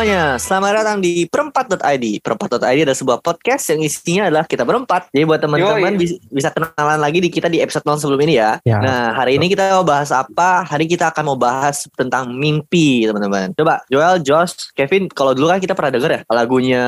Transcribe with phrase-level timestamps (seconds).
[0.00, 2.24] semuanya, selamat datang di perempat.id.
[2.24, 5.12] Perempat.id adalah sebuah podcast yang isinya adalah kita berempat.
[5.12, 8.56] Jadi buat teman-teman bis- bisa kenalan lagi di kita di episode 0 sebelum ini ya.
[8.64, 8.80] Ya.
[8.80, 10.64] Nah, hari ini kita mau bahas apa?
[10.64, 13.52] Hari ini kita akan mau bahas tentang mimpi, teman-teman.
[13.52, 16.82] Coba Joel, Josh, Kevin, kalau dulu kan kita pernah denger ya lagunya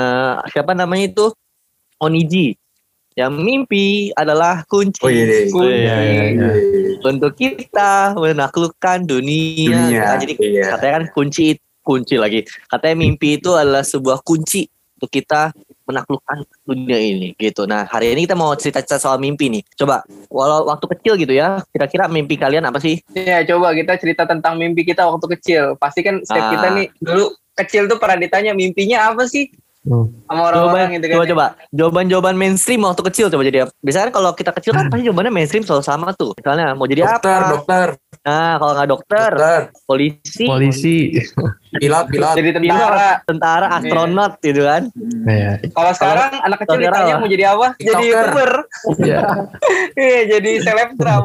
[0.48, 1.36] siapa namanya itu?
[2.00, 2.56] Oniji.
[3.12, 5.04] Yang mimpi adalah kunci.
[5.04, 5.52] Oh iya, iya.
[5.52, 5.68] Kunci.
[5.68, 6.50] Iya, iya, iya.
[7.04, 9.68] Untuk kita menaklukkan dunia.
[9.68, 10.72] Dunia, Nah, jadi iya.
[10.72, 12.40] katanya kan kunci kunci lagi.
[12.66, 14.64] Katanya mimpi itu adalah sebuah kunci
[14.96, 15.50] untuk kita
[15.82, 17.66] menaklukkan dunia ini gitu.
[17.66, 19.62] Nah, hari ini kita mau cerita-cerita soal mimpi nih.
[19.74, 23.02] Coba walau waktu kecil gitu ya, kira-kira mimpi kalian apa sih?
[23.12, 25.74] Ya coba kita cerita tentang mimpi kita waktu kecil.
[25.76, 26.50] Pasti kan setiap Ah.
[26.54, 29.50] kita nih dulu kecil tuh pernah ditanya mimpinya apa sih
[29.82, 30.06] Hmm.
[30.24, 31.14] sama Coba orang-orang gitu kan.
[31.18, 33.74] coba coba jawaban-jawaban mainstream waktu kecil coba jadi apa?
[33.82, 36.38] Biasanya kan kalau kita kecil kan pasti jawabannya mainstream selalu sama tuh.
[36.38, 37.50] Misalnya mau jadi Dokter, apa?
[37.50, 37.86] dokter,
[38.22, 40.96] Nah, kalau nggak dokter, dokter, polisi, Polisi.
[41.72, 42.34] pilot, pilot.
[42.36, 43.10] Jadi pilot, tentara.
[43.24, 44.82] tentara, astronot gitu kan.
[45.24, 45.52] Iya.
[45.72, 47.66] Kalau sekarang anak kecil ditanya mau jadi apa?
[47.74, 48.12] Jadi TikToker.
[48.12, 48.50] youtuber.
[49.00, 49.20] Iya.
[49.92, 51.24] Iya, jadi selebgram.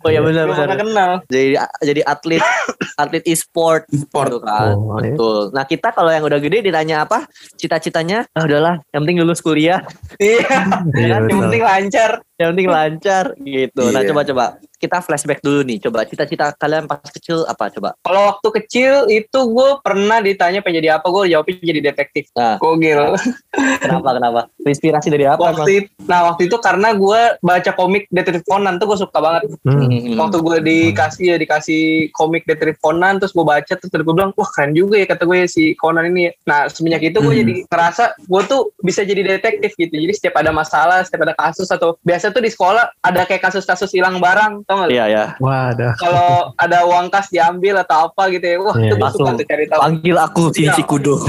[0.00, 0.76] Oh iya benar Belum benar.
[0.78, 1.10] kenal.
[1.26, 1.48] Jadi
[1.82, 2.40] jadi atlet
[3.02, 4.28] atlet e-sport Sport.
[4.28, 4.72] gitu kan.
[4.72, 5.12] Oh, iya.
[5.12, 5.40] Betul.
[5.52, 7.28] Nah, kita kalau yang udah gede ditanya apa?
[7.56, 9.84] Cita-citanya, ah, udahlah, yang penting lulus kuliah,
[10.16, 10.48] Iya.
[10.92, 12.10] Iya, Yang penting lancar.
[12.36, 13.82] Yang penting lancar gitu.
[13.88, 14.12] Nah, Iya.
[14.12, 14.44] coba-coba
[14.76, 15.80] kita flashback dulu nih.
[15.80, 17.96] Coba cita-cita kalian pas kecil apa coba?
[18.04, 22.28] Kalau waktu kecil itu gue pernah ditanya pengen jadi apa, gue jawabnya jadi detektif.
[22.36, 22.60] Nah.
[22.60, 23.16] Gokil.
[23.80, 24.40] Kenapa kenapa?
[24.60, 25.40] Inspirasi dari apa?
[25.40, 29.48] waktu itu, nah waktu itu karena gue baca komik Detektif Conan tuh gue suka banget.
[29.64, 29.88] Hmm.
[29.88, 30.16] Hmm.
[30.20, 34.48] Waktu gue dikasih ya dikasih komik Detektif Conan terus gue baca terus gue bilang wah
[34.52, 36.28] keren juga ya kata gue si Conan ini.
[36.28, 37.40] ya." Nah semenjak itu gue Hmm.
[37.40, 39.94] jadi ngerasa gue tuh bisa jadi detektif gitu.
[39.96, 43.90] Jadi setiap ada masalah, setiap ada kasus atau biasa tuh di sekolah ada kayak kasus-kasus
[43.90, 44.90] hilang barang, tau gak?
[44.90, 45.24] Iya ya.
[45.38, 45.92] Wah, ada.
[45.96, 49.46] Kalau ada uang kas diambil atau apa gitu ya, wah Iya, itu gue suka tuh
[49.46, 49.80] cari tahu.
[49.82, 50.72] Panggil aku si Iya.
[50.74, 51.14] si kudo.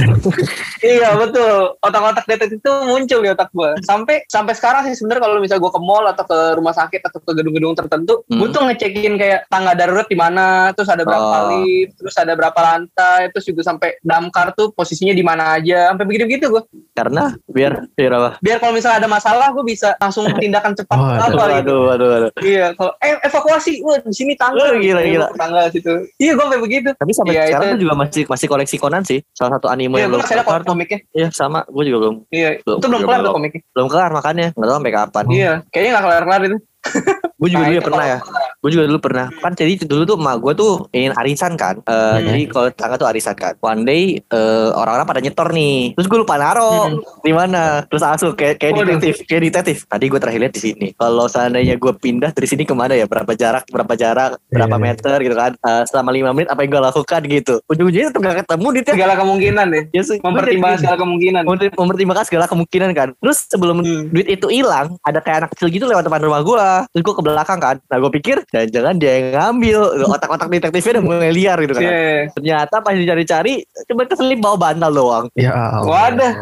[0.77, 1.73] Iya betul.
[1.81, 3.71] Otak-otak detektif itu muncul di otak gue.
[3.81, 7.17] Sampai sampai sekarang sih sebenarnya kalau misalnya gue ke mall atau ke rumah sakit atau
[7.19, 8.39] ke gedung-gedung tertentu, Hmm.
[8.39, 11.49] gue tuh ngecekin kayak tangga darurat di mana, terus ada berapa Oh.
[11.57, 16.05] lift, terus ada berapa lantai, terus juga sampai damkar tuh posisinya di mana aja, sampai
[16.05, 16.63] begitu-begitu gue.
[16.93, 18.29] Karena biar biar apa?
[18.39, 21.51] Biar kalau misalnya ada masalah, gue bisa langsung tindakan cepat Oh, apa aduh, gitu.
[21.51, 22.31] Aduh, aduh, aduh.
[22.39, 25.27] Iya, kalau eh evakuasi, wah di sini tangga, Oh, gila, Gitu, gila.
[25.35, 25.91] tangga situ.
[26.15, 26.89] Iya, gue sampai begitu.
[26.95, 29.19] Tapi sampai Iya, sekarang itu- tuh juga masih masih koleksi Conan sih.
[29.31, 30.99] Salah satu anime Iya, yang belum kelar komiknya.
[31.11, 31.67] Iya, sama.
[31.67, 33.61] Gue juga belum Iya, Belum, itu belum kelar tuh komiknya.
[33.75, 34.47] belum kelar makanya.
[34.55, 35.25] Nggak tahu sampai kapan.
[35.27, 36.57] Iya, kayaknya nggak kelar-kelar itu.
[37.37, 38.19] Gue juga Nah, dulu pernah ya.
[38.57, 39.27] Gue juga dulu pernah.
[39.31, 41.77] Kan jadi dulu tuh emak gue tuh ingin arisan kan.
[41.79, 42.25] Eh, Hmm.
[42.27, 43.53] Jadi kalau tetangga tuh arisan kan.
[43.59, 45.93] One day eh, orang-orang pada nyetor nih.
[45.93, 46.97] Terus gue lupa naro Hmm.
[47.21, 47.85] di mana.
[47.85, 49.77] Terus langsung kayak kayak detektif, kayak detektif.
[49.85, 50.87] Tadi gue terakhir lihat di sini.
[50.91, 53.05] Kalau seandainya gue pindah dari sini ke mana ya?
[53.05, 53.69] Berapa jarak?
[53.69, 54.41] Berapa jarak?
[54.49, 54.83] Berapa Iya.
[54.83, 55.51] meter gitu kan?
[55.55, 57.53] Eh, selama lima menit apa yang gue lakukan gitu.
[57.67, 58.83] Ujung-ujungnya tetap gak ketemu dia.
[58.89, 59.83] Segala kemungkinan deh.
[59.93, 61.41] Ya, Mempertimbangkan jadi- segala kemungkinan.
[61.45, 63.09] Memper- mempertimbangkan segala kemungkinan kan.
[63.15, 64.09] Terus sebelum Hmm.
[64.09, 66.67] duit itu hilang, ada kayak anak kecil gitu lewat depan rumah gua.
[66.89, 67.75] Terus gua ke belakang kan.
[67.83, 69.79] Nah gua pikir jangan-jangan dia yang ngambil.
[70.07, 71.83] Otak-otak detektifnya udah mulai liar gitu kan.
[71.83, 72.31] Iya.
[72.31, 73.53] Ternyata pas dicari-cari,
[73.85, 75.25] cuma keselip bawa bantal doang.
[75.35, 75.83] Ya Allah.
[75.83, 76.33] Wadah.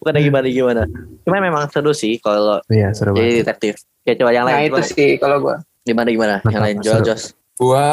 [0.00, 0.82] Bukan gimana gimana.
[1.22, 3.40] Cuma memang seru sih kalau Iya, seru jadi banget.
[3.44, 3.74] detektif.
[4.00, 4.66] Kayak coba yang Nah lain.
[4.66, 4.88] itu coba.
[4.88, 5.56] sih kalau gue.
[5.80, 6.34] Gimana gimana?
[6.40, 7.06] Yang Mantap, lain jual seru.
[7.06, 7.22] Jos.
[7.60, 7.88] Gua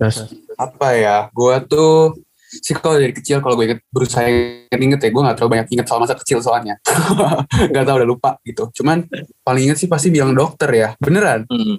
[0.00, 0.16] Terus,
[0.56, 1.16] apa ya?
[1.30, 2.16] Gua tuh
[2.50, 4.26] sih kalau dari kecil kalau gue inget berusaha
[4.74, 6.74] inget ya gue nggak terlalu banyak inget soal masa kecil soalnya
[7.70, 9.06] nggak tahu udah lupa gitu cuman
[9.46, 11.78] paling inget sih pasti bilang dokter ya beneran Hmm.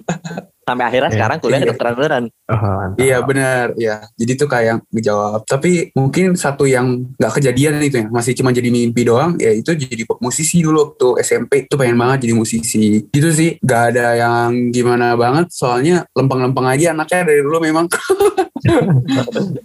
[0.62, 1.16] Sampai akhirnya Iya.
[1.18, 1.64] sekarang kuliah Iya.
[1.66, 2.24] kedokteran beneran.
[2.46, 2.86] oh.
[2.94, 3.96] Iya benar, ya.
[4.14, 5.42] Jadi tuh kayak ngejawab.
[5.42, 9.34] Tapi mungkin satu yang nggak kejadian itu ya, masih cuma jadi mimpi doang.
[9.42, 11.66] Ya itu jadi musisi dulu waktu SMP.
[11.66, 13.02] Itu pengen banget jadi musisi.
[13.10, 15.50] Gitu sih, nggak ada yang gimana banget.
[15.50, 17.90] Soalnya lempeng-lempeng aja anaknya dari dulu memang.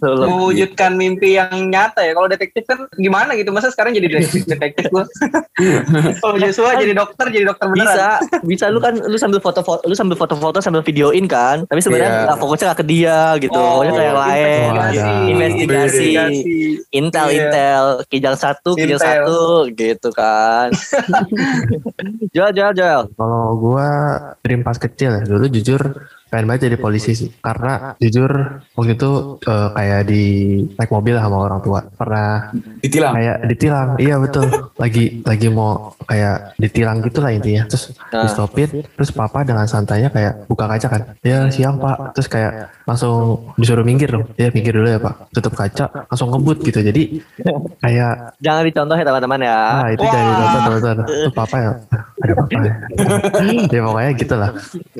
[0.00, 2.12] Mewujudkan mimpi yang nyata ya.
[2.12, 3.50] Kalau detektif kan gimana gitu.
[3.50, 5.04] Masa sekarang jadi detektif, detektif gue.
[6.20, 7.86] Kalau Joshua jadi dokter, jadi dokter beneran.
[7.88, 8.06] bisa
[8.42, 12.38] bisa lu kan lu sambil foto-foto lu sambil foto-foto sambil videoin kan tapi sebenarnya nggak
[12.38, 15.12] fokusnya nggak ke dia gitu Oh, fokusnya ke yang lain investigasi.
[15.28, 16.40] investigasi Investigasi.
[16.90, 17.36] intel Iya.
[17.40, 19.40] intel kijang satu kijang satu
[19.72, 20.70] gitu kan
[22.30, 23.88] jual jual jual Kalau gua
[24.40, 25.80] dream pas kecil ya, dulu jujur
[26.28, 27.28] pengen banget jadi polisi sih.
[27.38, 28.30] Karena jujur
[28.72, 29.10] waktu itu
[29.42, 30.22] eh, kayak di
[30.72, 31.80] naik mobil sama orang tua.
[31.88, 33.12] Pernah Ditilang.
[33.12, 33.88] kayak ditilang.
[33.96, 34.44] Iya betul.
[34.76, 37.64] Lagi lagi mau kayak ditilang gitu lah intinya.
[37.66, 38.24] Terus Nah.
[38.24, 38.68] di stopin.
[38.84, 41.02] Terus papa dengan santainya kayak buka kaca kan.
[41.20, 42.12] Ya siang pak.
[42.12, 42.52] Terus kayak
[42.84, 44.28] langsung disuruh minggir dong.
[44.34, 45.32] Ya minggir dulu ya pak.
[45.32, 45.88] Tutup kaca.
[46.06, 46.78] Langsung ngebut gitu.
[46.78, 47.20] Jadi
[47.78, 50.12] kayak jangan dicontoh ya teman-teman ya Ah itu Wah.
[50.12, 50.96] jadi nonton teman-teman.
[51.08, 51.72] Itu papa ya.
[52.18, 52.72] Ada papa ya.
[53.74, 54.50] ya pokoknya gitu lah.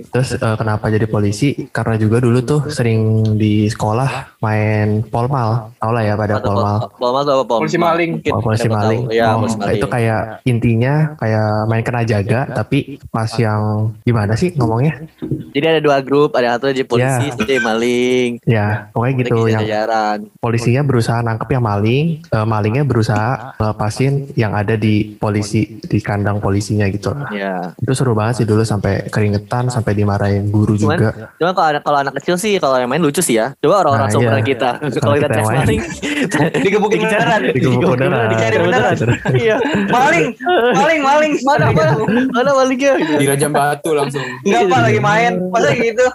[0.09, 3.01] Terus eh, kenapa jadi polisi polisi karena juga dulu tuh sering
[3.35, 5.75] di sekolah main polmal.
[5.75, 6.77] Tau lah ya pada Atau polmal.
[6.79, 7.59] pol- Polmal tuh apa pol?
[7.59, 8.11] Polisi maling.
[8.15, 9.01] Mungkin Oh, polisi maling.
[9.11, 9.77] Ya, Oh, polisi maling.
[9.77, 12.79] itu kayak intinya kayak main kena jaga tapi
[13.09, 13.61] pas yang
[14.01, 15.03] gimana sih ngomongnya?
[15.51, 17.31] Jadi ada dua grup, ada satu jadi polisi, Ya.
[17.31, 18.31] satu jadi maling.
[18.45, 20.19] Ya, pokoknya gitu yang jajaran.
[20.39, 26.39] polisinya berusaha nangkep yang maling, eh, malingnya berusaha ngelepasin yang ada di polisi di kandang
[26.39, 27.27] polisinya gitu lah.
[27.31, 27.55] Ya.
[27.75, 31.08] Itu seru banget sih dulu sampai keringetan, sampai dimarahin guru Cuman- juga.
[31.13, 33.53] Cuma kalau anak kalau anak kecil sih kalau yang main lucu sih ya.
[33.59, 34.49] Coba orang-orang Nah, seumuran iya.
[34.49, 34.71] kita.
[34.99, 35.81] Kalau kita kita tes maling,
[36.65, 37.41] Digebukin beneran.
[37.51, 38.27] Digebuk beneran.
[38.29, 38.95] Dicari beneran.
[39.31, 39.57] Iya.
[39.89, 40.27] Maling,
[40.75, 41.33] maling, maling.
[41.43, 41.93] Mana mana
[42.31, 42.93] mana malingnya?
[43.17, 44.25] Di Raja Batu langsung.
[44.43, 45.33] Enggak apa lagi main.
[45.49, 46.07] Masa gitu?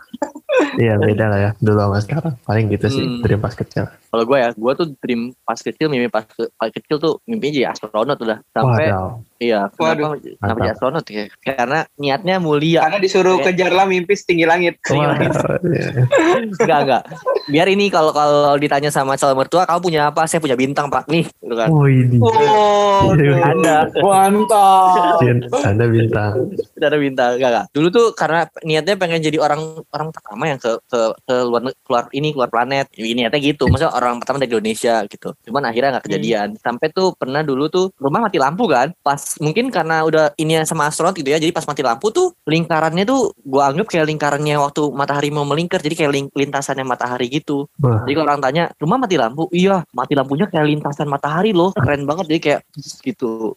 [0.78, 2.34] Iya beda lah ya dulu sama sekarang.
[2.45, 3.22] Paling gitu sih Hmm.
[3.22, 3.90] dari pas kecil.
[3.90, 7.68] Kalau gue ya, gue tuh dream pas kecil, mimpi pas, pas kecil tuh mimpinya jadi
[7.68, 8.38] astronot udah.
[8.54, 8.94] Sampai.
[9.44, 10.38] Iya, kenapa, Waduh.
[10.40, 11.24] kenapa jadi astronot ya?
[11.44, 12.81] Karena niatnya mulia.
[12.88, 14.80] Karena disuruh kejarlah mimpi setinggi langit.
[16.34, 17.04] Enggak enggak.
[17.51, 20.24] Biar ini kalau kalau ditanya sama calon mertua, kamu punya apa?
[20.25, 21.68] Saya punya bintang pak nih, gitu kan.
[21.68, 22.18] Oh ini.
[22.24, 25.19] Oh, Ada, Mantap.
[25.63, 26.34] Anda bintang.
[26.84, 27.66] ada bintang, enggak enggak.
[27.75, 32.04] Dulu tuh karena niatnya pengen jadi orang orang pertama yang ke ke, ke luar keluar
[32.16, 32.92] ini keluar planet.
[32.95, 33.68] Ini niatnya gitu.
[33.68, 35.36] Maksudnya orang pertama dari Indonesia gitu.
[35.48, 36.48] Cuman akhirnya nggak kejadian.
[36.60, 38.92] Sampai tuh pernah dulu tuh rumah mati lampu kan.
[39.04, 41.38] Pas mungkin karena udah ini sama astronot gitu ya.
[41.39, 45.80] Jadi pas mati lampu tuh lingkarannya tuh gua anggap kayak lingkarannya waktu matahari mau melingkar.
[45.80, 47.65] Jadi kayak ling- lintasannya matahari gitu.
[47.80, 48.03] Wah.
[48.03, 49.47] Jadi kalau orang tanya, rumah mati lampu?
[49.53, 51.71] Iya, mati lampunya kayak lintasan matahari loh.
[51.74, 52.25] Keren banget.
[52.30, 52.59] Jadi kayak
[53.06, 53.56] gitu.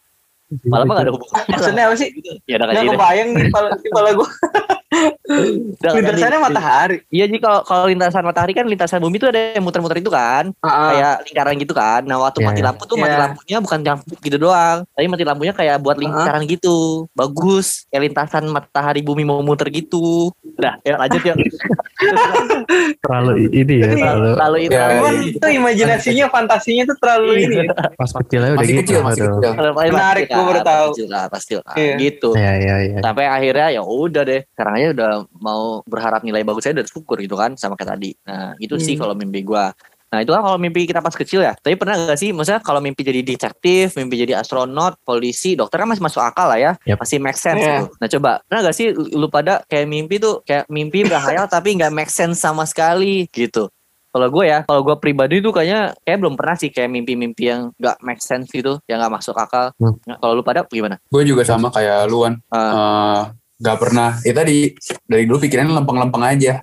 [0.71, 1.43] Malah mah gak ada hubungan.
[1.51, 2.09] maksudnya apa sih?
[2.47, 2.93] Ya udah kayak gitu.
[2.95, 3.45] kebayang nih
[3.83, 4.29] kepala gue.
[4.87, 6.97] Udah, Lintasannya udah, matahari.
[7.09, 10.55] Iya jadi kalau kalau lintasan matahari kan lintasan bumi itu ada yang muter-muter itu kan,
[10.59, 12.01] Ah, kayak lingkaran gitu kan.
[12.01, 12.67] Nah waktu Iya, mati iya.
[12.71, 13.19] lampu tuh mati Iya.
[13.21, 16.77] lampunya bukan lampu gitu doang, tapi mati lampunya kayak buat lingkaran gitu,
[17.11, 17.83] bagus.
[17.91, 20.31] Kayak lintasan matahari bumi mau muter gitu.
[20.55, 21.35] Udah, ya lanjut yuk.
[23.03, 23.89] Terlalu ini ya.
[23.91, 24.73] Terlalu Lalu itu.
[24.73, 27.43] Ya, Cuman itu imajinasinya, fantasinya tuh terlalu Iya.
[27.43, 27.57] ini.
[27.97, 28.81] pas kecilnya udah Masih gitu.
[28.81, 29.51] kecil, masih kecil.
[29.73, 30.87] Menarik, gua baru tahu.
[30.87, 31.75] Pasti lah, pasti lah.
[31.75, 31.93] Iya.
[31.99, 32.29] Gitu.
[32.33, 32.97] Ya ya ya.
[33.03, 34.41] Sampai akhirnya ya udah deh.
[34.55, 38.11] Sekarang aja udah mau berharap nilai bagus saya udah syukur gitu kan sama kayak tadi.
[38.23, 39.01] Nah, itu sih Hmm.
[39.01, 39.73] kalau mimpi gua.
[40.07, 41.51] Nah itu kan kalau mimpi kita pas kecil ya.
[41.53, 45.89] Tapi pernah gak sih, maksudnya kalau mimpi jadi detektif, mimpi jadi astronot, polisi, dokter kan
[45.91, 46.71] masih masuk akal lah ya.
[46.87, 47.03] Yap.
[47.03, 47.83] Masih make sense Iya.
[47.83, 47.85] gitu.
[47.99, 51.91] Nah coba, pernah gak sih lu pada kayak mimpi tuh, kayak mimpi berhayal tapi nggak
[51.91, 53.67] make sense sama sekali gitu.
[54.07, 57.61] Kalau gue ya, kalau gue pribadi tuh kayaknya kayak belum pernah sih kayak mimpi-mimpi yang
[57.75, 59.75] nggak make sense gitu, yang nggak masuk akal.
[59.75, 59.93] Hmm.
[60.07, 60.95] Nah, kalau lu pada gimana?
[61.11, 62.39] Gue juga sama kayak luan.
[62.49, 63.35] Ah.
[63.57, 64.17] Gak pernah.
[64.21, 64.73] Ya tadi
[65.03, 66.53] dari dulu pikirannya lempeng-lempeng aja.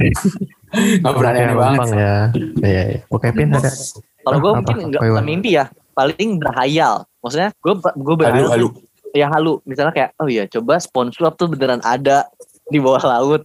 [1.04, 1.78] gak pernah Kayak aneh banget.
[1.78, 2.16] lempeng ya.
[2.62, 3.00] Iya iya.
[3.08, 3.70] Oke Pin ada.
[4.24, 7.04] Kalau gue mungkin nggak mimpi ya, paling berhayal.
[7.20, 8.68] Maksudnya gue gue Halu, berhayal halu.
[9.12, 9.60] ya halu.
[9.62, 12.24] Misalnya kayak oh iya coba SpongeBob tuh beneran ada
[12.64, 13.42] di bawah laut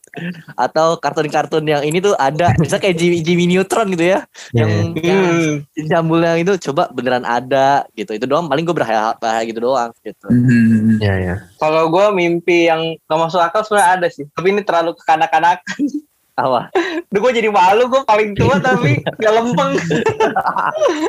[0.55, 4.23] atau kartun-kartun yang ini tuh ada misalnya kayak Jimmy, Jimmy Neutron gitu ya
[4.55, 5.11] Iya, yang, iya.
[5.11, 5.55] yang Hmm.
[5.91, 9.91] jambul yang itu coba beneran ada gitu itu doang paling gue berhayal, berhayal gitu doang
[10.01, 10.97] gitu Hmm.
[10.99, 11.35] Iya iya.
[11.59, 14.23] Kalau gue mimpi yang gak masuk akal sebenarnya ada sih.
[14.31, 15.63] Tapi ini terlalu kekanak-kanakan.
[16.39, 16.61] apa
[17.09, 19.73] Duh gue jadi malu gue paling tua tapi gak lempeng.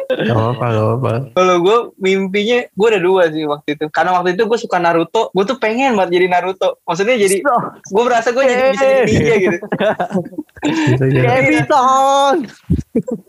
[0.09, 1.13] Gak apa gak apa.
[1.37, 3.85] Kalau gue mimpinya gue ada dua sih waktu itu.
[3.93, 5.29] Karena waktu itu gue suka Naruto.
[5.37, 6.81] Gue tuh pengen banget jadi Naruto.
[6.89, 9.59] Maksudnya jadi gue merasa gue jadi bisa jadi ninja gitu.
[11.05, 12.37] Keviton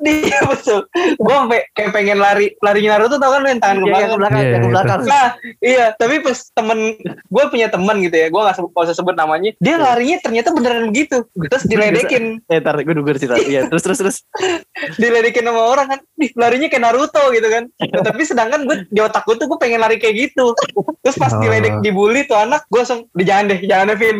[0.02, 0.90] Iya betul.
[1.22, 4.18] Gue sampai kayak pengen lari larinya Naruto tau kan yang tangan ke ke belakang.
[4.18, 5.02] belakang Iya, ke iya, belakang.
[5.06, 5.28] Nah,
[5.62, 9.54] iya, tapi pas temen gue punya temen gitu ya, gue gak sebut, usah sebut namanya,
[9.62, 13.38] dia larinya ternyata beneran begitu, terus diledekin, eh ntar gue denger cerita.
[13.38, 14.18] Iya terus terus terus.
[15.02, 19.00] Diledekin sama orang kan, nih larinya kayak Naruto gitu kan, Nah, tapi sedangkan gue di
[19.02, 20.58] otak gue tuh gue pengen lari kayak gitu,
[21.06, 21.40] terus pas Oh.
[21.40, 24.18] diledek dibully tuh anak, gue langsung, di jangan deh, jangan deh Vin,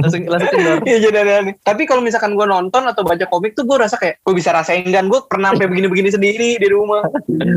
[0.00, 0.50] langsung langsung
[0.86, 1.52] Iya.
[1.60, 4.75] Tapi kalau misalkan gue nonton atau baca komik tuh gue rasa kayak gue bisa rasain
[4.86, 7.02] kan gue pernah sampai begini-begini sendiri di rumah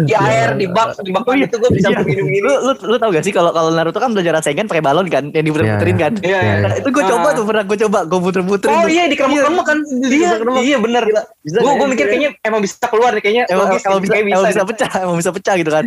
[0.03, 1.99] di air di bak di bak itu gue bisa Iya.
[1.99, 2.41] begini-begini.
[2.41, 5.05] lu lu lu tau gak sih kalau kalau Naruto kan belajar rasain kan pakai balon
[5.05, 6.53] kan yang diputer-puterin Iya, kan Iya, iya.
[6.61, 7.33] Nah, itu gue coba Ah.
[7.33, 10.61] tuh pernah gue coba gue puter-puterin Oh iya di keremek kan Iya Keremek.
[10.61, 11.03] iya bener
[11.39, 11.89] Bisa Gue gue ya?
[11.89, 14.67] mikir kayaknya emang bisa keluar nih kayaknya emang, bisa, kayak emang bisa nih.
[14.67, 15.85] pecah emang bisa pecah gitu kan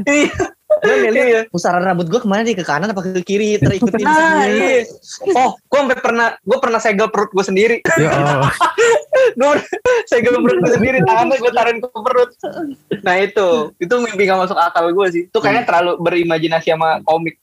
[0.83, 0.91] Iya.
[0.93, 1.41] Gue lihat Iya.
[1.47, 4.83] pusaran rambut gue ke mana nih ke kanan apa ke kiri terikutin Nah, iya.
[5.33, 7.77] Oh, gue sampai pernah, gue pernah segel perut gue sendiri.
[7.95, 8.51] Ya Allah.
[9.39, 9.51] gue
[10.05, 12.31] segel perut gue sendiri, tangannya gue taruhin ke perut.
[13.01, 15.23] Nah itu, itu mimpi gak masuk akal gue sih.
[15.25, 17.39] Itu kayaknya terlalu berimajinasi sama komik.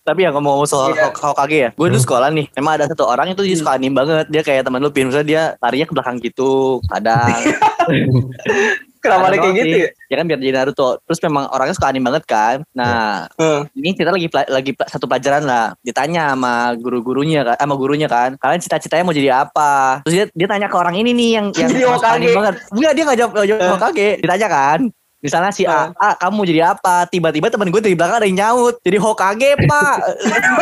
[0.00, 1.12] Tapi ya ngomong soal Iya.
[1.12, 3.92] Hok- Hokage ya Gue dulu sekolah nih Emang ada satu orang itu dia suka anime
[3.94, 7.28] banget Dia kayak teman lu Misalnya dia larinya ke belakang gitu Kadang
[9.00, 9.88] Kenapa ada kayak gitu ya?
[10.12, 10.88] Ya kan biar jadi Naruto.
[11.08, 12.56] Terus memang orangnya suka anime banget kan.
[12.76, 13.60] Nah, Heeh.
[13.80, 15.72] ini kita lagi lagi satu pelajaran lah.
[15.80, 18.36] Ditanya sama guru-gurunya kan, sama gurunya kan.
[18.36, 20.04] Kalian cita-citanya mau jadi apa?
[20.04, 22.16] Terus dia, dia tanya ke orang ini nih yang yang Jadi Hokage.
[22.20, 22.54] anime banget.
[22.70, 23.60] Enggak, dia nggak jawab, nggak jawab.
[23.80, 24.08] Hokage.
[24.20, 24.80] Ditanya kan.
[25.20, 27.04] Misalnya si A, A kamu jadi apa?
[27.04, 28.80] Tiba-tiba temen gue dari belakang ada yang nyaut.
[28.80, 29.96] Jadi Hokage, Pak.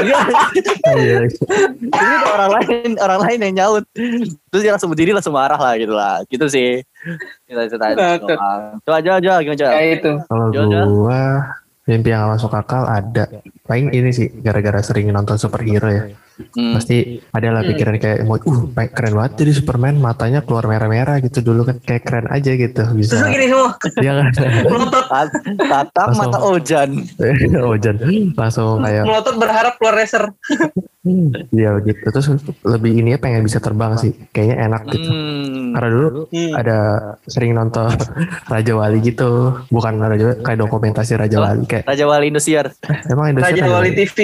[0.03, 0.27] Dia-
[0.99, 1.19] Iya.
[1.79, 3.85] Jadi orang lain, orang lain yang nyaut.
[4.51, 6.27] Terus dia langsung berdiri langsung marah lah gitu lah.
[6.27, 6.83] Gitu sih.
[7.47, 7.71] Kita.
[7.95, 8.39] Ngakak.
[8.83, 9.71] Coba coba coba gimana coba?
[9.71, 10.13] Kayak itu.
[10.27, 10.47] Kalau
[10.91, 11.23] gua
[11.85, 13.25] mimpi yang masuk akal ada.
[13.63, 16.03] Paling ini sih gara-gara sering nonton superhero ya.
[16.55, 16.75] Hmm.
[16.79, 18.61] Pasti ada lah pikiran kayak mau uh
[18.95, 22.95] keren banget jadi Superman matanya keluar merah-merah gitu dulu kan kayak keren aja gitu Terus
[22.95, 23.19] bisa.
[23.19, 23.71] lu gini semua.
[23.99, 24.27] Dia kan
[25.59, 26.91] Tatap mata Ojan.
[27.75, 27.97] Ojan
[28.39, 30.25] langsung kayak Melotot berharap keluar racer.
[31.51, 32.27] Iya gitu terus
[32.63, 35.71] lebih ini ya pengen bisa terbang sih kayaknya enak gitu Hmm.
[35.71, 36.53] karena dulu Hmm.
[36.55, 36.79] ada
[37.25, 37.89] sering nonton
[38.53, 39.31] Raja Wali gitu
[39.69, 41.45] bukan Raja Wali kayak dokumentasi Raja Oh.
[41.45, 42.67] Wali kayak Raja Wali Indosiar.
[43.07, 44.19] emang Indonesia Raja Raja Wali TV.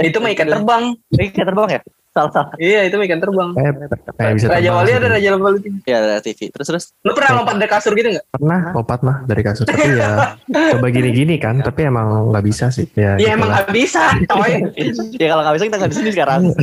[0.00, 0.84] Itu mah ikan terbang.
[1.10, 1.80] Kayak terbang ya?
[2.10, 2.50] Salah salah.
[2.58, 3.50] Iya, itu ikan terbang.
[3.54, 3.74] kayak
[4.18, 5.74] pengen bisa Raja Wali ada Raja Wali TV.
[5.86, 6.50] Ya, ada TV.
[6.50, 6.84] Terus terus.
[7.00, 8.26] Lu pernah lompat dari kasur gitu nggak?
[8.30, 10.34] pernah lompat mah dari kasus tapi ya
[10.74, 14.58] coba gini-gini kan tapi emang nggak bisa sih ya Ya emang nggak bisa, coy.
[15.22, 16.40] ya kalau nggak bisa kita nggak di sini sekarang.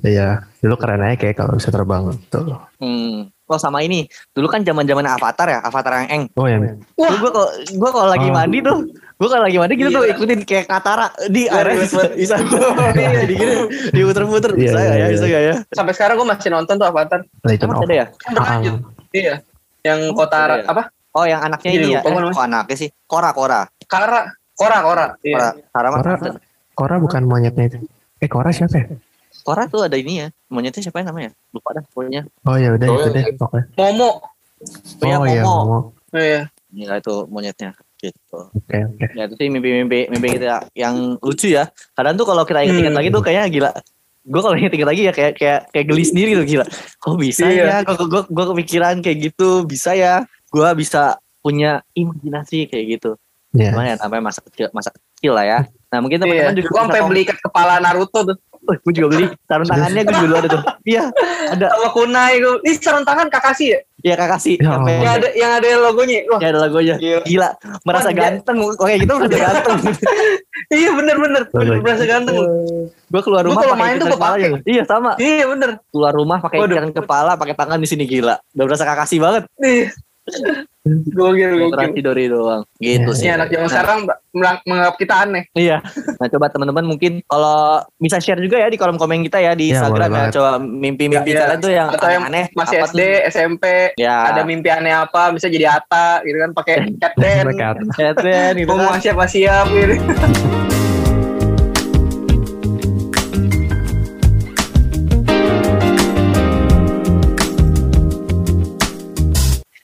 [0.00, 0.28] Iya,
[0.60, 2.60] dulu keren aja kayak kalau bisa terbang tuh.
[2.78, 3.32] Hmm.
[3.44, 4.04] Oh sama ini.
[4.30, 6.22] Dulu kan zaman zaman Avatar ya, Avatar yang eng.
[6.36, 6.60] Oh ya,
[6.94, 7.16] Wah.
[7.16, 8.34] Gue kalau gue kalau lagi Oh.
[8.36, 8.78] mandi tuh,
[9.18, 10.14] gue kalau lagi mandi gitu tuh Iya.
[10.14, 12.34] ikutin kayak Katara di Iya, area iya, bisa bisa
[13.26, 13.54] di gini
[13.90, 15.08] diputer-puter Iya, bisa iya, nggak ya iya.
[15.10, 15.54] bisa nggak ya?
[15.74, 17.20] Sampai sekarang gue masih nonton tuh Avatar.
[17.42, 18.06] Legend of ada ya?
[18.14, 18.74] Kan berlanjut.
[19.10, 19.34] Iya.
[19.82, 20.56] Yang kota iya.
[20.70, 20.82] apa?
[21.18, 22.00] Oh yang anaknya ini ya?
[22.06, 22.90] kok anaknya sih?
[23.10, 23.66] Kora Kora.
[23.90, 24.30] Kara.
[24.54, 24.86] Kora, Kora.
[24.86, 25.06] Kora.
[25.26, 25.58] Iya.
[25.74, 25.88] Kora
[26.78, 26.94] Kora.
[27.02, 27.78] Bukan monyetnya itu.
[28.22, 28.86] Eh Korra siapa ya?
[29.42, 30.30] Kora tuh ada ini ya.
[30.46, 31.30] Monyetnya siapa yang namanya?
[31.50, 32.22] Lupa dah pokoknya.
[32.46, 33.66] Oh ya udah Oh, itu deh pokoknya.
[33.74, 34.10] Momo.
[35.02, 35.78] Oh iya, Momo.
[36.14, 36.42] Iya.
[36.70, 38.38] Ya itu monyetnya gitu.
[38.54, 39.04] Oke oke.
[39.12, 41.66] Ya itu sih mimpi-mimpi mimpi kita yang lucu ya.
[41.92, 43.00] Kadang tuh kalau kita ingat-ingat Hmm.
[43.02, 43.70] lagi tuh kayaknya gila.
[44.22, 46.64] Gue kalau ingat-ingat lagi ya kayak kayak kayak geli sendiri tuh gila.
[46.98, 47.64] Kok bisa Iya.
[47.64, 47.76] ya?
[47.82, 50.22] Kok gue gue kepikiran kayak gitu bisa ya?
[50.48, 53.10] Gue bisa punya imajinasi kayak gitu.
[53.52, 53.72] Iya.
[53.72, 55.58] Cuman ya namanya masa kecil masa kecil lah ya.
[55.88, 58.36] Nah mungkin teman-teman juga Gue sampai beli ikat kepala Naruto tuh.
[58.68, 60.62] Gue juga beli sarung tangannya gue juga dulu ada tuh.
[60.84, 61.02] Iya,
[61.56, 61.66] ada.
[61.72, 62.54] Sama kunai gue.
[62.68, 63.78] Ini sarung tangan Kakashi ya?
[64.04, 64.60] Iya Kakashi.
[64.60, 65.00] Ya Sampai Allah.
[65.00, 66.18] Yang ada yang ada logonya.
[66.28, 66.94] Wah, ya ada lagunya.
[67.00, 67.22] Gila.
[67.24, 67.48] Gila,
[67.88, 68.56] merasa Wah, ganteng.
[68.60, 69.76] Oke, gitu merasa ganteng.
[70.78, 71.42] iya bener bener.
[71.48, 71.82] Bener Bagus.
[71.82, 72.36] berasa ganteng.
[73.08, 74.48] gue keluar Gua rumah kalau pakai main tuh gua kepala aja.
[74.68, 75.10] Iya sama.
[75.16, 75.70] Iya bener.
[75.88, 78.36] Keluar rumah pakai ikan kepala, pakai tangan di sini gila.
[78.52, 79.48] Udah berasa Kakashi banget.
[79.56, 79.88] Iya.
[80.88, 82.00] Gokil gokil.
[82.00, 82.62] Dori doang.
[82.78, 83.28] Gitu Iya, sih.
[83.28, 83.98] Anak zaman Nah, sekarang
[84.32, 85.44] meng- menganggap kita aneh.
[85.52, 85.84] Iya.
[86.16, 87.60] Nah, coba teman-teman mungkin kalau
[87.98, 90.24] bisa share juga ya di kolom komen kita ya di Iya, Instagram ya.
[90.32, 91.40] Coba mimpi-mimpi iya.
[91.44, 93.12] kalian tuh yang Atau yang aneh Masih apa SD, tuh?
[93.28, 93.64] SMP,
[93.96, 94.16] Ya.
[94.32, 97.42] ada mimpi aneh apa, bisa jadi Ata gitu kan pakai captain.
[97.44, 99.00] Mereka Catherine gitu Mau kan.
[99.02, 99.24] siapa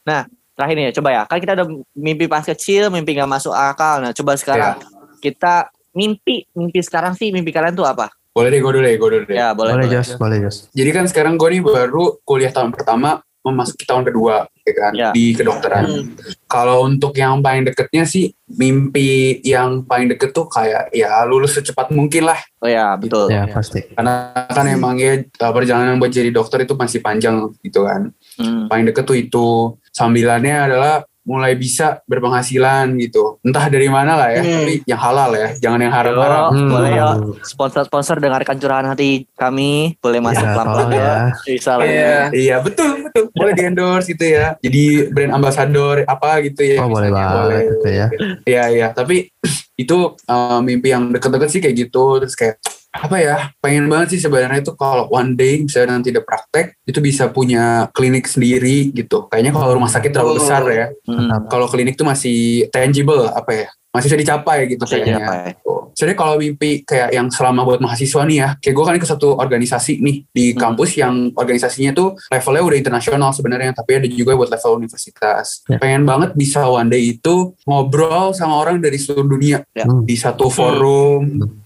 [0.04, 0.22] gitu.
[0.54, 1.22] Terakhir nih ya, coba ya.
[1.26, 1.66] Kan kita udah
[1.98, 3.98] mimpi pas kecil, mimpi nggak masuk akal.
[3.98, 4.78] Nah, coba sekarang
[5.18, 8.06] kita mimpi, mimpi sekarang sih mimpi kalian tuh apa?
[8.30, 9.34] Boleh deh, gue dulu deh, gue dulu deh.
[9.34, 9.74] Ya, boleh.
[9.74, 9.98] boleh boleh.
[9.98, 10.56] Jos, boleh Jos.
[10.70, 15.10] Jadi kan sekarang gue nih baru kuliah tahun pertama, memasuki tahun kedua, ya kan, Ya.
[15.10, 15.84] di kedokteran.
[15.86, 16.18] Hmm.
[16.46, 21.90] Kalau untuk yang paling deketnya sih, mimpi yang paling deket tuh kayak ya lulus secepat
[21.90, 22.38] mungkin lah.
[22.62, 23.30] Oh ya, betul.
[23.30, 23.86] Ya pasti.
[23.90, 28.10] Karena kan emang ya uh, perjalanan buat jadi dokter itu masih panjang gitu kan.
[28.38, 28.70] Hmm.
[28.70, 29.46] Paling deket tuh itu.
[29.94, 33.40] Sambilannya adalah mulai bisa berpenghasilan gitu.
[33.40, 34.54] Entah dari mana lah ya, Hmm.
[34.60, 36.52] tapi yang halal ya, jangan yang haram-haram.
[36.52, 37.06] Yo, boleh ya.
[37.16, 37.32] Hmm.
[37.40, 41.14] Sponsor-sponsor dengarkan curahan hati kami, boleh masuk Ya, tolong ya.
[41.48, 41.86] Bisa lah.
[41.88, 42.04] Iya.
[42.04, 42.20] ya.
[42.28, 44.46] Iya betul betul boleh di endorse gitu ya.
[44.60, 46.78] Jadi brand ambassador apa gitu ya.
[46.84, 48.06] Oh boleh banget itu ya.
[48.44, 49.24] Iya iya tapi
[49.80, 49.96] itu
[50.28, 52.60] uh, mimpi yang deket-deket sih kayak gitu terus kayak
[52.94, 57.02] apa ya pengen banget sih sebenarnya itu kalau one day misalnya nanti ada praktek itu
[57.02, 60.38] bisa punya klinik sendiri gitu kayaknya kalau rumah sakit terlalu Oh.
[60.38, 61.50] besar ya Hmm.
[61.50, 65.50] kalau klinik tuh masih tangible apa ya masih bisa dicapai gitu Masih kayaknya dicapai.
[65.94, 69.38] Jadi kalau mimpi kayak yang selama buat mahasiswa nih ya, kayak gue kan ikut satu
[69.38, 70.58] organisasi nih di Hmm.
[70.58, 75.62] kampus yang organisasinya tuh levelnya udah internasional sebenarnya, tapi ada juga buat level universitas.
[75.64, 75.78] Ya.
[75.78, 79.86] Pengen banget bisa one day itu ngobrol sama orang dari seluruh dunia Ya.
[79.86, 80.02] Hmm.
[80.02, 81.22] di satu forum.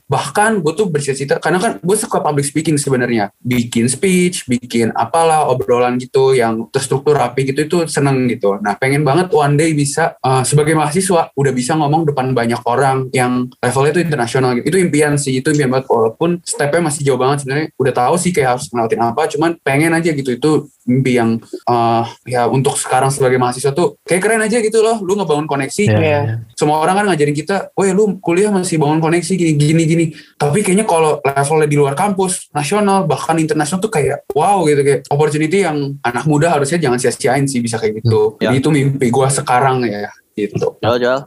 [0.08, 5.44] Bahkan gue tuh bercita-cita, karena kan gue suka public speaking sebenarnya, bikin speech, bikin apalah
[5.46, 8.56] obrolan gitu yang terstruktur rapi gitu itu seneng gitu.
[8.58, 13.12] Nah pengen banget one day bisa uh, sebagai mahasiswa udah bisa ngomong depan banyak orang
[13.12, 14.72] yang levelnya itu internasional gitu.
[14.72, 17.66] Itu impian sih, itu impian banget walaupun stepnya masih jauh banget sebenarnya.
[17.76, 20.50] Udah tahu sih kayak harus ngelakuin apa, cuman pengen aja gitu itu
[20.88, 21.36] mimpi yang
[21.68, 25.84] eh, ya untuk sekarang sebagai mahasiswa tuh kayak keren aja gitu loh lu ngebangun koneksi
[25.84, 26.20] Iya, Iya.
[26.24, 26.34] iya.
[26.56, 29.97] semua orang kan ngajarin kita, weh lu kuliah masih bangun koneksi gini gini gini.
[30.38, 35.00] Tapi kayaknya kalau levelnya di luar kampus, nasional bahkan internasional tuh kayak wow gitu kayak
[35.10, 38.38] opportunity yang anak muda harusnya jangan sia-siain sih bisa kayak gitu.
[38.38, 38.50] Ya.
[38.50, 40.78] Jadi itu mimpi gua sekarang ya gitu.
[40.78, 41.18] Jual, jual.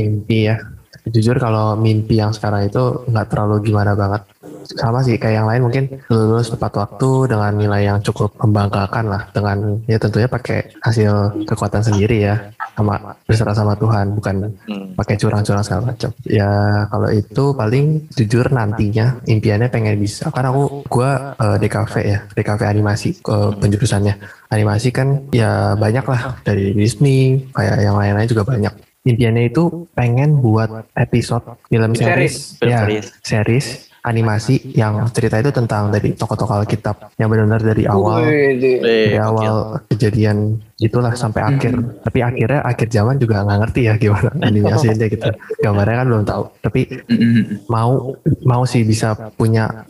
[0.00, 0.56] mimpi ya
[1.08, 4.22] jujur kalau mimpi yang sekarang itu nggak terlalu gimana banget.
[4.76, 9.22] Sama sih kayak yang lain mungkin lulus tepat waktu dengan nilai yang cukup membanggakan lah.
[9.32, 12.36] Dengan ya tentunya pakai hasil kekuatan sendiri ya.
[12.76, 14.36] Sama berserah sama Tuhan bukan
[14.70, 14.94] Hmm.
[14.96, 16.10] pakai curang-curang segala macam.
[16.24, 20.30] Ya kalau itu paling jujur nantinya impiannya pengen bisa.
[20.30, 24.14] Kan aku gua eh, DKV ya DKV animasi ke penjurusannya.
[24.50, 30.38] Animasi kan ya banyak lah dari Disney kayak yang lain-lain juga banyak impiannya itu pengen
[30.38, 33.06] buat episode film series, Film ya series.
[33.24, 33.66] series
[34.00, 39.76] animasi yang cerita itu tentang dari tokoh-tokoh Alkitab yang benar-benar dari awal Wih, dari awal
[39.92, 41.76] kejadian itulah sampai akhir.
[42.00, 45.28] Tapi akhirnya akhir zaman juga nggak ngerti ya gimana animasinya gitu.
[45.60, 46.42] Gambarnya kan belum tahu.
[46.64, 46.80] Tapi
[47.68, 49.84] mau mau sih bisa punya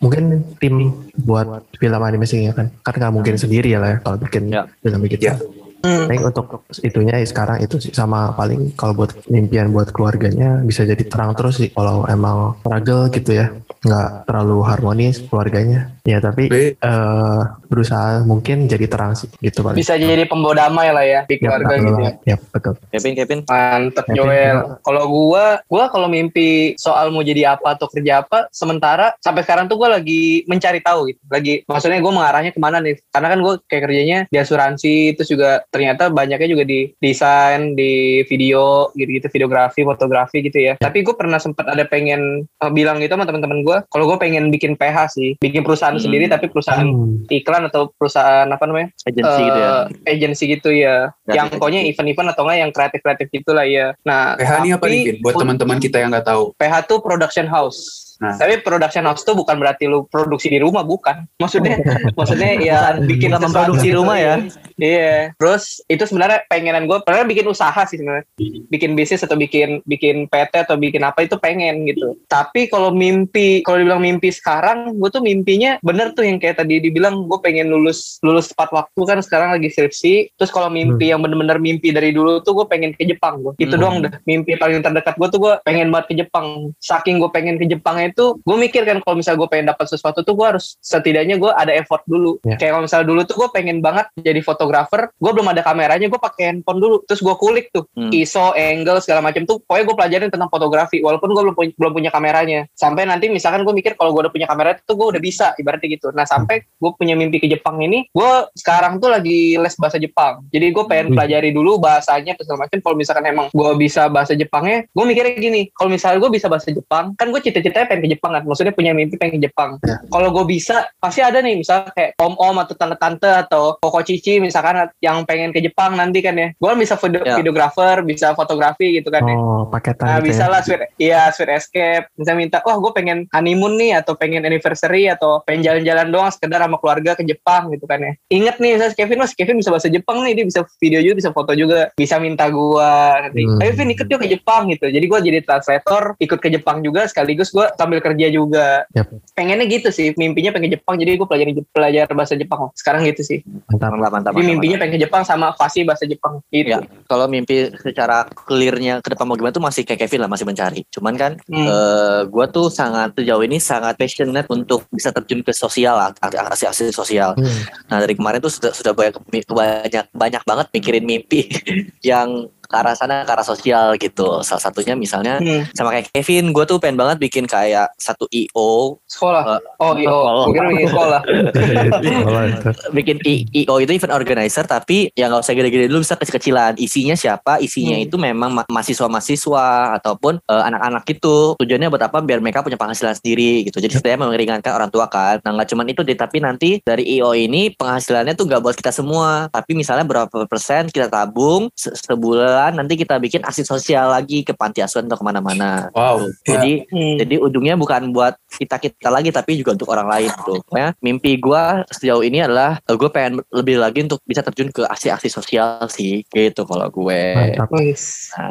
[0.00, 0.88] mungkin tim
[1.20, 1.44] buat
[1.76, 2.72] film animasinya kan.
[2.80, 4.64] Kan nggak mungkin sendiri ya lah ya kalau bikin Ya.
[4.80, 5.28] film gitu.
[5.28, 5.36] Ya.
[5.82, 6.06] Hmm.
[6.08, 6.46] Paling untuk
[6.82, 11.34] itunya ya sekarang itu sih sama paling kalau buat impian buat keluarganya bisa jadi terang
[11.34, 13.50] terus sih kalau emang struggle gitu ya
[13.82, 17.40] nggak terlalu harmonis keluarganya ya tapi Tapi eh
[17.72, 21.50] berusaha mungkin jadi terang sih gitu paling Bisa jadi pembawa damai lah ya di Ya,
[21.50, 22.12] keluarga betul gitu ya.
[22.22, 22.72] Ya, betul.
[22.94, 23.40] Kevin, Kevin.
[23.48, 24.58] Mantep Kevin, Joel.
[24.84, 29.66] Kalau gua, gua kalau mimpi soal mau jadi apa atau kerja apa, sementara sampai sekarang
[29.66, 31.20] tuh gua lagi mencari tahu gitu.
[31.26, 32.94] Lagi, maksudnya gua mengarahnya ke mana nih?
[33.10, 38.20] Karena kan gua kayak kerjanya di asuransi, terus juga ternyata banyaknya juga di desain, di
[38.28, 40.74] video, gitu-gitu, videografi, fotografi gitu ya.
[40.76, 44.52] Tapi gue pernah sempat ada pengen eh, bilang gitu sama teman-teman gua, kalau gue pengen
[44.52, 46.04] bikin PH sih, bikin perusahaan Hmm.
[46.04, 47.24] sendiri tapi perusahaan Hmm.
[47.26, 48.92] iklan atau perusahaan apa namanya?
[49.02, 49.70] Agensi gitu ya.
[49.72, 50.96] eh, agency gitu ya.
[51.22, 51.92] Kreatif yang pokoknya agency.
[51.96, 53.86] event-event atau enggak yang kreatif-kreatif gitulah ya.
[54.04, 56.52] Nah, PH ini apa nih buat teman-teman kita yang nggak tahu.
[56.54, 58.11] PH tuh production house.
[58.22, 58.38] Nah.
[58.38, 61.26] Tapi production house tuh bukan berarti lu produksi di rumah, bukan.
[61.42, 61.82] Maksudnya,
[62.18, 64.34] maksudnya ya bikin memproduksi gitu, rumah ya.
[64.78, 65.34] Iya.
[65.34, 68.22] Terus itu sebenarnya pengenan gue, pernah bikin usaha sih sebenarnya,
[68.70, 72.14] bikin bisnis atau bikin bikin PT atau bikin apa itu pengen gitu.
[72.30, 76.78] Tapi kalau mimpi, kalau dibilang mimpi sekarang, gue tuh mimpinya bener tuh yang kayak tadi
[76.78, 80.38] dibilang gue pengen lulus lulus tepat waktu kan sekarang lagi skripsi.
[80.38, 83.58] Terus kalau mimpi yang bener-bener mimpi dari dulu tuh gue pengen ke Jepang gue.
[83.58, 83.82] Itu Hmm.
[83.82, 84.12] doang dah.
[84.28, 86.70] Mimpi paling terdekat gue tuh gue pengen banget ke Jepang.
[86.78, 90.20] Saking gue pengen ke Jepang itu, gue mikir kan kalau misalnya gue pengen dapat sesuatu
[90.20, 92.36] tuh gue harus setidaknya gue ada effort dulu.
[92.44, 92.60] Ya.
[92.60, 96.20] Kayak kalau misalnya dulu tuh gue pengen banget jadi fotografer, gue belum ada kameranya, gue
[96.20, 96.96] pakai handphone dulu.
[97.08, 98.08] Terus gue kulik tuh Hmm.
[98.12, 99.60] ISO, angle segala macam tuh.
[99.64, 102.60] Pokoknya gue pelajarin tentang fotografi, walaupun gue belum punya, belum punya kameranya.
[102.76, 105.88] Sampai nanti misalkan gue mikir kalau gue udah punya kamera tuh gue udah bisa, ibaratnya
[105.92, 106.12] gitu.
[106.12, 110.44] Nah sampai gue punya mimpi ke Jepang ini, gue sekarang tuh lagi les bahasa Jepang.
[110.50, 111.16] Jadi gue pengen Hmm.
[111.18, 112.78] pelajari dulu bahasanya terus segala macam.
[112.82, 115.62] Kalau misalkan emang gue bisa bahasa Jepangnya, gue mikirnya gini.
[115.72, 118.42] Kalau misalnya gue bisa bahasa Jepang, kan gue cita-citanya pengen ke Jepang kan.
[118.44, 119.78] Maksudnya punya mimpi pengen ke Jepang.
[119.86, 120.02] Ya.
[120.10, 124.90] Kalau gue bisa, pasti ada nih misalnya kayak om-om atau tante-tante atau koko cici misalkan
[124.98, 126.50] yang pengen ke Jepang nanti kan ya.
[126.58, 127.38] Gue bisa video- Ya.
[127.38, 129.36] videographer, bisa fotografi gitu kan ya.
[129.38, 130.50] Oh, paketan Nah, gitu bisa ya.
[130.50, 132.10] lah sweet, iya sweet escape.
[132.18, 136.58] Bisa minta, wah gue pengen honeymoon nih atau pengen anniversary atau pengen jalan-jalan doang sekedar
[136.58, 138.12] sama keluarga ke Jepang gitu kan ya.
[138.32, 141.14] Ingat nih, misalnya si Kevin, mas Kevin bisa bahasa Jepang nih, dia bisa video juga,
[141.22, 143.46] bisa foto juga, bisa minta gua nanti.
[143.46, 143.62] Hmm.
[143.62, 144.86] Ayo Vin ikut yuk ke Jepang gitu.
[144.90, 148.86] Jadi gue jadi translator, ikut ke Jepang juga sekaligus gue sambil kerja juga.
[148.94, 149.10] Yap.
[149.34, 152.70] Pengennya gitu sih, mimpinya pengen ke Jepang, jadi gue pelajari belajar bahasa Jepang.
[152.78, 153.42] Sekarang gitu sih.
[153.68, 153.90] Mantap.
[153.92, 154.32] Mantap, mantap.
[154.32, 156.78] Jadi mantap, mimpinya pengen ke Jepang sama fasih bahasa Jepang gitu.
[156.78, 160.46] Ya, kalau mimpi secara clearnya ke depan mau gimana tuh masih kayak Kevin lah masih
[160.46, 160.86] mencari.
[160.94, 161.66] Cuman kan Hmm.
[161.66, 167.34] eh gue tuh sangat sejauh ini sangat passionate untuk bisa terjun ke sosial, aksi-aksi sosial.
[167.34, 167.60] Hmm.
[167.90, 169.16] Nah dari kemarin tuh sudah sudah banyak
[169.48, 171.48] banyak banyak banget mikirin mimpi
[172.10, 174.40] yang ke arah sana ke arah sosial gitu.
[174.40, 175.68] Salah satunya misalnya Hmm.
[175.72, 179.44] sama kayak Kevin, gue tuh pengen banget bikin kayak satu IO, Sekolah.
[179.44, 180.08] Eh, oh, iya.
[180.08, 180.32] sekolah.
[180.48, 181.20] Mungkin bikin sekolah.
[182.92, 186.78] Bikin I- IO itu event organizer tapi ya nggak usah gede-gede dulu bisa kecil-kecilan.
[186.78, 187.58] Isinya siapa?
[187.58, 188.06] Isinya Hmm.
[188.06, 189.66] itu memang ma- mahasiswa-mahasiswa
[189.98, 191.54] ataupun eh, anak-anak itu.
[191.58, 192.18] Tujuannya buat apa?
[192.20, 193.78] Biar mereka punya penghasilan sendiri gitu.
[193.78, 195.42] Jadi setidaknya meringankan orang tua kan.
[195.42, 198.90] Nah nggak cuman itu deh, tapi nanti dari IO ini penghasilannya tuh nggak buat kita
[198.90, 199.48] semua.
[199.48, 204.54] Tapi misalnya berapa persen kita tabung se- sebulan nanti kita bikin aksi sosial lagi ke
[204.54, 205.90] panti asuhan atau ke mana-mana.
[205.96, 206.28] Wow.
[206.46, 207.16] Jadi Hmm.
[207.18, 210.60] jadi ujungnya bukan buat kita kita lagi tapi juga untuk orang lain tuh.
[210.62, 215.28] Pokoknya mimpi gue sejauh ini adalah gue pengen lebih lagi untuk bisa terjun ke aksi-aksi
[215.28, 217.22] sosial sih gitu kalau gue.
[217.32, 217.68] Mantap.
[217.72, 217.82] Nah,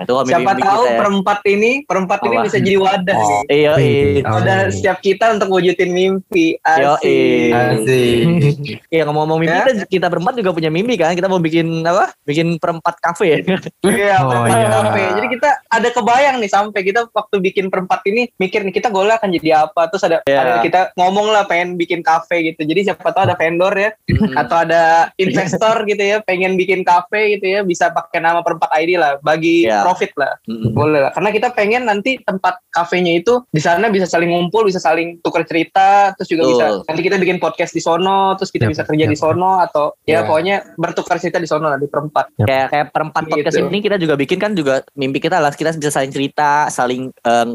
[0.02, 0.98] itu Siapa mimpi-mimpi tahu kita ya.
[0.98, 2.46] perempat ini, perempat ini Apa?
[2.46, 3.22] bisa jadi wadah Oh.
[3.22, 3.42] nih.
[3.52, 3.92] Iya, Mimpi.
[3.92, 4.22] iya.
[4.24, 4.72] Oh, Wadah iya.
[4.72, 6.46] setiap kita untuk wujudin mimpi.
[6.60, 7.02] Asik.
[7.04, 7.60] iya.
[7.76, 8.80] Asik.
[8.88, 9.66] Iya ngomong-ngomong mimpi Ya.
[9.68, 11.14] kita, kita berempat juga punya mimpi kan.
[11.14, 12.16] Kita mau bikin apa?
[12.24, 13.38] Bikin perempat kafe ya.
[13.84, 14.68] Iya, Oh, perempat iya.
[14.72, 15.04] kafe.
[15.14, 19.18] Jadi kita ada kebayang nih sampai kita waktu bikin perempat ini mikir nih kita golnya
[19.18, 19.91] akan jadi apa.
[19.92, 20.40] Terus ada, Iya.
[20.40, 22.64] ada kita ngomong lah pengen bikin kafe gitu.
[22.64, 24.34] Jadi siapa tahu ada vendor ya Hmm.
[24.38, 28.96] atau ada investor gitu ya pengen bikin kafe gitu ya bisa pakai nama perempat ID
[28.96, 29.84] lah bagi Iya.
[29.84, 30.34] profit lah.
[30.46, 30.72] Mm-mm.
[30.72, 31.12] Boleh lah.
[31.12, 35.44] Karena kita pengen nanti tempat kafenya itu di sana bisa saling ngumpul, bisa saling tukar
[35.44, 36.54] cerita, terus juga Betul.
[36.54, 39.60] bisa nanti kita bikin podcast di sono, terus kita Yap, bisa kerja yap, di sono
[39.60, 40.20] atau ya Iya.
[40.24, 42.34] pokoknya bertukar cerita di sono lah di perempat.
[42.38, 43.34] kayak kayak perempat Gitu.
[43.34, 47.10] podcast ini kita juga bikin kan juga mimpi kita lah kita bisa saling cerita saling
[47.22, 47.46] uh,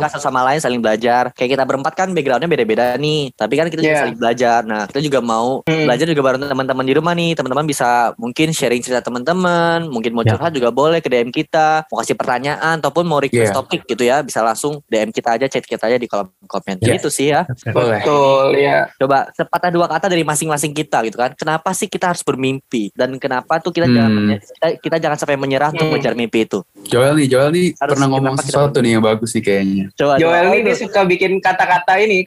[0.00, 3.80] satu sama lain saling belajar kayak kita berempat kan backgroundnya beda-beda nih tapi kan kita
[3.80, 4.02] juga Iya.
[4.02, 5.84] saling belajar nah kita juga mau Hmm.
[5.84, 10.24] belajar juga bareng teman-teman di rumah nih teman-teman bisa mungkin sharing cerita teman-teman mungkin mau
[10.24, 10.34] Ya.
[10.34, 13.56] curhat juga boleh ke DM kita mau kasih pertanyaan ataupun mau request Iya.
[13.56, 16.96] topik gitu ya bisa langsung DM kita aja chat kita aja di kolom komen Ya.
[16.96, 18.00] gitu sih ya Boleh.
[18.00, 18.88] Betul ya.
[18.96, 21.34] Coba sepatah dua kata dari masing-masing kita gitu kan.
[21.34, 23.94] Kenapa sih kita harus bermimpi dan kenapa tuh kita Hmm.
[23.94, 25.92] jangan kita, kita jangan sampai menyerah untuk Hmm.
[25.92, 26.62] mengejar mimpi itu.
[26.84, 29.84] Joel nih, Joel nih Harus pernah ngomong sesuatu nih yang bagus nih kayaknya.
[29.92, 32.22] Coba Joel ini dia suka bikin kata-kata ini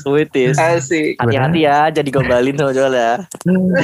[0.00, 0.56] puitis.
[0.56, 1.20] Asik.
[1.20, 3.12] Hati-hati ya jadi gombalin sama Joel ya.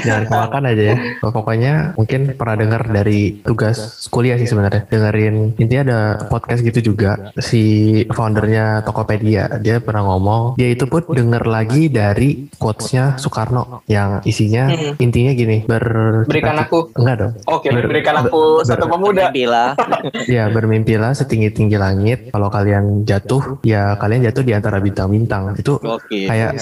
[0.01, 0.97] Jangan kemakan aja ya.
[1.21, 3.77] Pokoknya mungkin pernah dengar dari tugas
[4.09, 4.88] kuliah sih sebenarnya.
[4.88, 7.62] Dengerin intinya ada podcast gitu juga si
[8.09, 9.61] foundernya Tokopedia.
[9.61, 14.95] Dia pernah ngomong dia itu pun denger lagi dari quotesnya Soekarno yang isinya Hmm.
[14.99, 15.85] intinya gini ber
[16.25, 16.90] Berikan aku.
[16.95, 17.33] enggak dong.
[17.47, 19.29] Oke, Ber- berikan ber- aku ber- satu pemuda.
[19.29, 19.75] Mimpi lah.
[20.27, 22.31] Ya bermimpilah setinggi tinggi langit.
[22.31, 25.59] Kalau kalian jatuh ya kalian jatuh di antara bintang-bintang.
[25.59, 26.30] Itu Oke.
[26.30, 26.54] kayak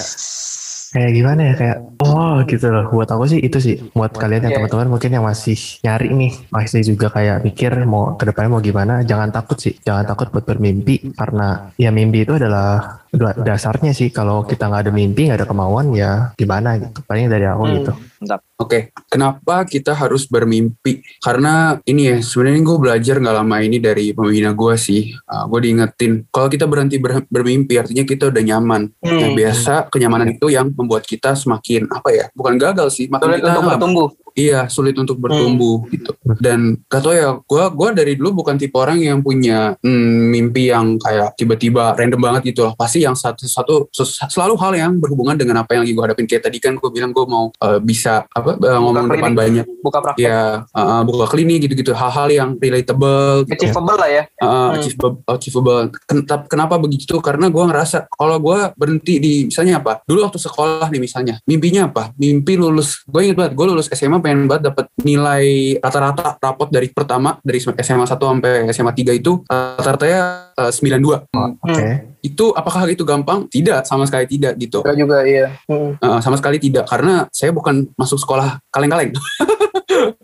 [0.95, 4.53] kayak gimana ya kayak oh gitu loh buat aku sih itu sih buat kalian yang
[4.53, 4.57] Iya.
[4.61, 9.03] teman-teman mungkin yang masih nyari nih masih juga kayak mikir mau ke depannya mau gimana
[9.03, 14.07] jangan takut sih jangan takut buat bermimpi karena ya mimpi itu adalah da- dasarnya sih
[14.07, 17.75] kalau kita nggak ada mimpi nggak ada kemauan ya gimana gitu paling dari aku Hmm.
[17.75, 18.41] gitu Mantap.
[18.55, 21.03] Oke, kenapa kita harus bermimpi?
[21.19, 25.11] Karena ini ya, sebenarnya gue belajar nggak lama ini dari pembina gue sih.
[25.27, 28.87] gue diingetin, kalau kita berhenti ber- bermimpi, artinya kita udah nyaman.
[28.97, 29.19] Hmm.
[29.19, 32.25] Yang biasa kenyamanan itu yang membuat kita semakin apa ya?
[32.37, 34.09] Bukan gagal sih, makin Sulit kita untuk bertumbuh.
[34.35, 36.11] Iya, sulit untuk bertumbuh gitu.
[36.43, 40.67] Dan gak tau ya, gue gua dari dulu bukan tipe orang yang punya hmm, mimpi
[40.67, 42.73] yang kayak tiba-tiba random banget gitu loh.
[42.75, 46.27] Pasti yang satu satu ses- selalu hal yang berhubungan dengan apa yang lagi gue hadapin.
[46.27, 49.15] Kayak tadi kan gue bilang gue mau eh, bisa apa eh, ngomong klinik.
[49.15, 50.27] depan banyak, Buka praktek.
[50.27, 51.95] ya eh, buka klinik gitu-gitu.
[51.95, 53.71] Hal-hal yang relatable, gitu.
[53.71, 54.23] Achievable lah ya.
[54.27, 54.75] Eh, Hmm.
[54.75, 55.87] achievable, achievable.
[56.51, 57.15] Kenapa begitu?
[57.23, 60.03] Karena gue ngerasa kalau gue berhenti di misalnya apa?
[60.03, 62.11] Dulu waktu sekolah nih misalnya, mimpinya apa?
[62.19, 62.99] Mimpi lulus.
[63.07, 67.61] Gue inget banget, gue lulus SMA pengen banget dapat nilai rata-rata rapot dari pertama dari
[67.61, 71.29] SMA 1 sampai SMA 3 itu rata-ratanya eh, 92.
[71.61, 71.87] oke
[72.25, 73.45] Itu apakah itu gampang?
[73.45, 74.81] Tidak, sama sekali tidak gitu.
[74.81, 75.53] Enggak juga iya.
[75.69, 75.93] Hmm.
[75.93, 79.13] Eh, sama sekali tidak karena saya bukan masuk sekolah kaleng-kaleng.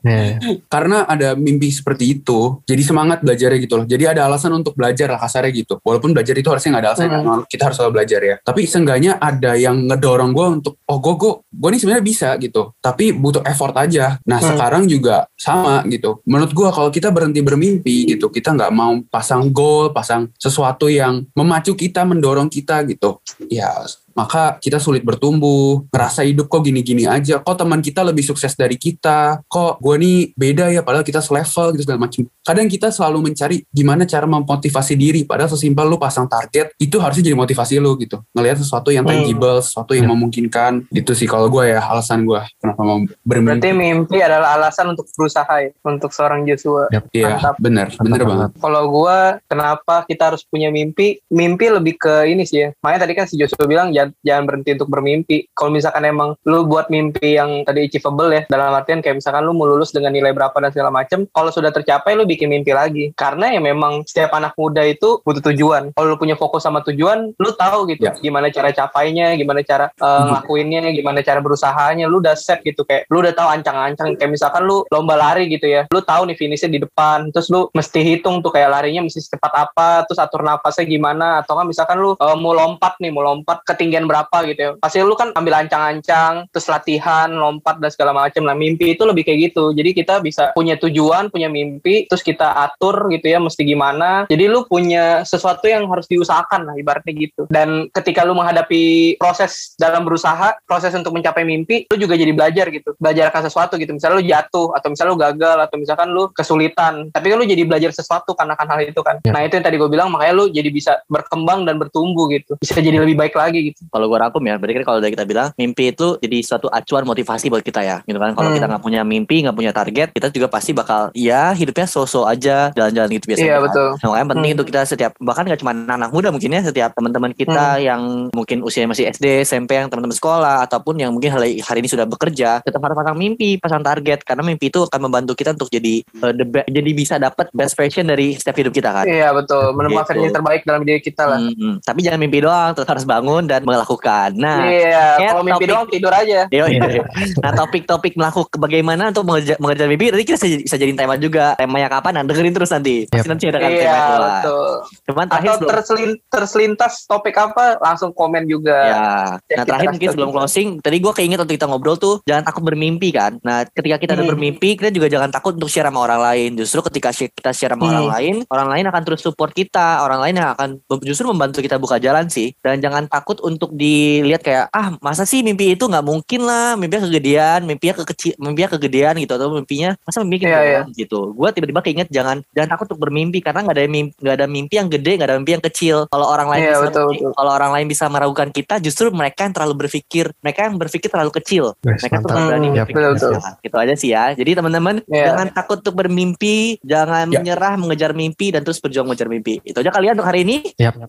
[0.01, 3.85] Ya, karena ada mimpi seperti itu jadi semangat belajarnya gitu loh.
[3.85, 5.77] Jadi ada alasan untuk belajar lah kasarnya gitu.
[5.81, 7.15] Walaupun belajar itu harusnya nggak ada alasan Hmm.
[7.21, 8.35] kan, kita harus selalu belajar ya.
[8.41, 12.73] Tapi seenggaknya ada yang ngedorong gue untuk oh gue gue gue nih sebenarnya bisa gitu.
[12.81, 14.17] Tapi butuh effort aja.
[14.25, 14.49] Nah Hmm.
[14.55, 16.19] sekarang juga sama gitu.
[16.25, 21.23] Menurut gue kalau kita berhenti bermimpi gitu kita nggak mau pasang goal pasang sesuatu yang
[21.37, 23.69] memacu kita mendorong kita gitu ya
[24.13, 28.75] maka kita sulit bertumbuh ngerasa hidup kok gini-gini aja kok teman kita lebih sukses dari
[28.75, 33.17] kita kok gue nih beda ya padahal kita selevel gitu segala macam kadang kita selalu
[33.23, 37.95] mencari gimana cara memotivasi diri padahal sesimpel lu pasang target itu harusnya jadi motivasi lu
[37.95, 39.17] gitu ngelihat sesuatu yang Hmm.
[39.17, 40.11] tangible sesuatu yang Ya.
[40.11, 44.89] memungkinkan itu sih kalau gue ya alasan gue kenapa mau bermimpi Berarti mimpi adalah alasan
[44.89, 46.87] untuk berusaha ya untuk seorang Joshua.
[47.11, 47.55] iya mantap.
[47.57, 51.19] bener bener Mantap, banget Kalau gua kenapa kita harus punya mimpi?
[51.27, 52.69] Mimpi lebih ke ini sih ya.
[52.79, 55.37] Makanya tadi kan si Joshua bilang jangan, jangan berhenti untuk bermimpi.
[55.53, 59.53] Kalau misalkan emang lu buat mimpi yang tadi achievable ya, dalam artian kayak misalkan lu
[59.53, 63.13] mau lulus dengan nilai berapa dan segala macem, kalau sudah tercapai lu bikin mimpi lagi.
[63.13, 65.93] Karena ya memang setiap anak muda itu butuh tujuan.
[65.93, 68.17] Kalau lu punya fokus sama tujuan, lu tahu gitu Ya.
[68.17, 73.05] gimana cara capainya, gimana cara uh, ngelakuinnya, gimana cara berusahanya, lu udah set gitu kayak
[73.13, 75.85] lu udah tahu ancang-ancang kayak misalkan lu lomba lari gitu ya.
[75.93, 79.53] Lu tahu nih finishnya di depan, terus lu mesti hitung tuh kayak larinya mesti secepat
[79.53, 83.61] apa, terus atur nafasnya gimana atau kan misalkan lu uh, mau lompat nih, mau lompat
[83.69, 84.71] ketinggian berapa gitu ya.
[84.79, 88.47] Pasti lu kan ambil ancang-ancang, terus latihan, lompat dan segala macam.
[88.47, 89.75] Nah, mimpi itu lebih kayak gitu.
[89.75, 94.29] Jadi kita bisa punya tujuan, punya mimpi, terus terus kita atur gitu ya mesti gimana.
[94.29, 97.49] Jadi lu punya sesuatu yang harus diusahakan lah ibaratnya gitu.
[97.49, 102.69] Dan ketika lu menghadapi proses dalam berusaha, proses untuk mencapai mimpi, lu juga jadi belajar
[102.69, 102.93] gitu.
[103.01, 103.89] Belajar akan sesuatu gitu.
[103.97, 107.09] Misalnya lu jatuh atau misalnya lu gagal atau misalkan lu kesulitan.
[107.09, 109.17] Tapi kan lu jadi belajar sesuatu karena kan hal itu kan.
[109.25, 109.33] Ya.
[109.33, 112.53] Nah, itu yang tadi gue bilang makanya lu jadi bisa berkembang dan bertumbuh gitu.
[112.61, 113.80] Bisa jadi lebih baik lagi gitu.
[113.87, 117.03] Kalau gue rangkum ya berarti kan kalau dari kita bilang mimpi itu jadi suatu acuan
[117.03, 118.57] motivasi buat kita ya gitu kan kalau Hmm.
[118.57, 122.69] kita nggak punya mimpi nggak punya target kita juga pasti bakal ya hidupnya so-so aja
[122.71, 123.65] jalan-jalan gitu biasanya Iya, kan.
[123.65, 123.87] betul.
[123.93, 124.55] Nah, makanya penting Hmm.
[124.55, 128.61] untuk kita setiap bahkan gak cuma anak muda mungkin ya setiap teman-teman kita yang mungkin
[128.61, 132.59] usia masih SD SMP yang teman-teman sekolah ataupun yang mungkin hari, hari ini sudah bekerja
[132.59, 136.33] tetap harus pasang mimpi pasang target karena mimpi itu akan membantu kita untuk jadi eh,
[136.33, 140.03] the be- jadi bisa dapat best version dari setiap hidup kita kan Iya betul, menemukan
[140.03, 140.11] Gitu.
[140.19, 141.39] versi terbaik dalam diri kita lah.
[141.39, 141.75] Hmm, hmm.
[141.81, 145.69] tapi jangan mimpi doang tetap harus bangun dan melakukan nah Iya, kayak kalau mimpi topik-
[145.69, 146.39] doang tidur aja.
[146.47, 146.81] Yo, iya.
[147.43, 151.55] Nah topik-topik melakukan bagaimana untuk mengejar, mengejar mimpi nanti kita bisa, jadiin tema juga.
[151.55, 152.11] Temanya kapan?
[152.13, 153.05] Nah, dengerin terus nanti.
[153.05, 153.31] Pasti Yap.
[153.31, 154.31] nanti ada kan Iya, tema itu lah.
[154.33, 154.69] betul.
[155.01, 158.77] Cuman terakhir Atau terselin, terselintas topik apa, langsung komen juga.
[158.77, 159.03] Ya,
[159.45, 160.37] Ya, nah terakhir mungkin sebelum juga.
[160.39, 163.37] closing, tadi gue keinget waktu kita ngobrol tuh jangan takut bermimpi kan.
[163.41, 164.33] Nah, ketika kita udah Hmm.
[164.33, 166.49] bermimpi, kita juga jangan takut untuk share sama orang lain.
[166.55, 167.91] Justru ketika kita share sama Hmm.
[167.93, 170.69] orang lain, orang lain akan terus support kita, orang lain yang akan
[171.01, 172.55] justru membantu kita buka jalan sih.
[172.57, 177.05] Dan jangan takut untuk dilihat kayak ah masa sih mimpi itu nggak mungkin lah, mimpinya
[177.05, 180.81] kegedean, mimpinya kekecil, mimpinya kegedean gitu atau mimpinya masa mimpi Iya, iya.
[180.89, 181.35] gitu.
[181.35, 184.73] Gue tiba-tiba keinget jangan jangan takut untuk bermimpi karena nggak ada mimpi nggak ada mimpi
[184.75, 185.97] yang gede, nggak ada mimpi yang kecil.
[186.07, 187.31] Kalau orang lain Iya, bisa betul, betul.
[187.35, 191.31] kalau orang lain bisa meragukan kita, justru mereka yang terlalu berpikir, mereka yang berpikir terlalu
[191.33, 191.63] kecil.
[191.81, 192.31] Wes, Mereka tuh mantap.
[192.31, 192.95] nggak berani Hmm, berpikir.
[192.95, 193.31] betul, betul.
[193.35, 194.23] Nah, Gitu aja sih ya.
[194.31, 195.23] Jadi teman-teman Iya.
[195.27, 197.37] jangan takut untuk bermimpi, jangan Ya.
[197.37, 199.59] menyerah mengejar mimpi dan terus berjuang mengejar mimpi.
[199.61, 200.57] Itu aja kalian untuk hari ini.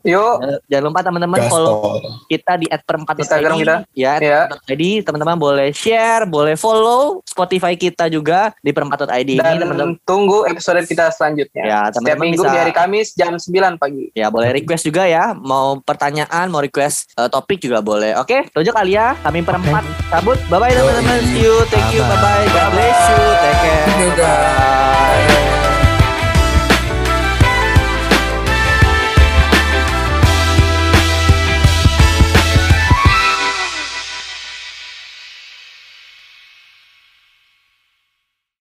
[0.03, 0.37] Yuk,
[0.67, 1.97] Jangan lupa teman-teman follow Gaspol.
[2.43, 3.77] Kita di @perempat Instagram kita.
[3.95, 4.41] Ya, Iya.
[4.67, 9.95] jadi teman-teman boleh share, boleh follow Spotify kita juga di perempat.id ini teman-teman.
[10.03, 11.63] tunggu episode kita selanjutnya.
[11.63, 14.11] Ya, Setiap teman-teman minggu bisa di hari Kamis jam 9 pagi.
[14.13, 15.33] Ya boleh request juga ya.
[15.33, 18.19] Mau pertanyaan Mau request eh, topik juga boleh.
[18.19, 19.15] Oke itu aja kali ya.
[19.23, 20.39] Kami perempat Cabut.
[20.51, 21.55] Bye bye teman-teman See you.
[21.71, 22.03] Thank you.
[22.03, 23.23] Bye bye God bless you.
[23.39, 23.87] Take care.
[24.13, 24.37] Dadah.
[25.23, 25.62] Bye